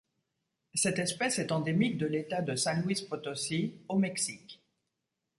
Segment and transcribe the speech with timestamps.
[0.73, 4.59] Cette espèce est endémique de l'État de San Luis Potosí au Mexique.